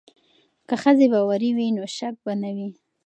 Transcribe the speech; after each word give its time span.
که 0.67 0.75
ښځې 0.83 1.07
باوري 1.13 1.49
وي 1.57 1.67
نو 1.77 1.83
شک 1.97 2.15
به 2.23 2.33
نه 2.41 2.49
وي. 2.55 2.69